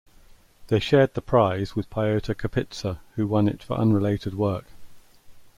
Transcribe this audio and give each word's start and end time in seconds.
They 0.69 0.79
shared 0.79 1.13
the 1.13 1.21
prize 1.21 1.75
with 1.75 1.91
Pyotr 1.91 2.33
Kapitsa, 2.33 2.97
who 3.13 3.27
won 3.27 3.47
it 3.47 3.61
for 3.61 3.77
unrelated 3.77 4.33
work. 4.33 4.65